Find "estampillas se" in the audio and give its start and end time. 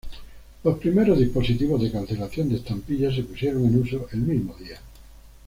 2.55-3.21